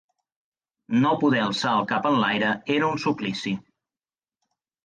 No 1.03 1.11
poder 1.23 1.43
alçar 1.43 1.75
el 1.81 1.85
cap 1.93 2.09
enlaire 2.13 2.49
era 2.79 2.91
un 2.97 3.05
suplici 3.07 3.55